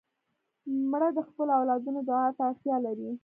[0.91, 3.09] مړه د خپلو اولادونو دعا ته اړتیا لري